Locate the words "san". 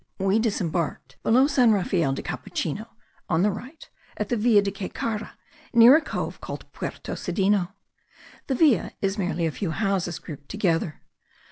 1.45-1.73